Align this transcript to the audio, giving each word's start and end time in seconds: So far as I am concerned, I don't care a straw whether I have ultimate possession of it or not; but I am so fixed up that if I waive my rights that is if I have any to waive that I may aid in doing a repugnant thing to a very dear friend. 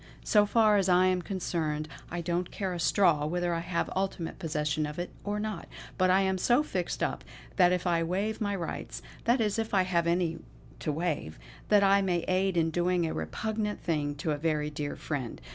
So 0.23 0.47
far 0.47 0.77
as 0.77 0.89
I 0.89 1.05
am 1.05 1.21
concerned, 1.21 1.87
I 2.09 2.21
don't 2.21 2.49
care 2.49 2.73
a 2.73 2.79
straw 2.79 3.27
whether 3.27 3.53
I 3.53 3.59
have 3.59 3.87
ultimate 3.95 4.39
possession 4.39 4.87
of 4.87 4.97
it 4.97 5.11
or 5.23 5.39
not; 5.39 5.67
but 5.95 6.09
I 6.09 6.21
am 6.21 6.39
so 6.39 6.63
fixed 6.63 7.03
up 7.03 7.23
that 7.57 7.71
if 7.71 7.85
I 7.85 8.01
waive 8.01 8.41
my 8.41 8.55
rights 8.55 9.03
that 9.25 9.39
is 9.39 9.59
if 9.59 9.75
I 9.75 9.83
have 9.83 10.07
any 10.07 10.39
to 10.79 10.91
waive 10.91 11.37
that 11.69 11.83
I 11.83 12.01
may 12.01 12.21
aid 12.23 12.57
in 12.57 12.71
doing 12.71 13.05
a 13.05 13.13
repugnant 13.13 13.79
thing 13.79 14.15
to 14.15 14.31
a 14.31 14.37
very 14.39 14.71
dear 14.71 14.95
friend. 14.95 15.39